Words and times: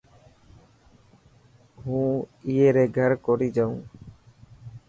مون 1.83 2.09
ائي 2.47 2.65
ري 2.75 2.85
گھري 2.95 3.17
ڪوني 3.25 3.47
جائون. 3.55 3.79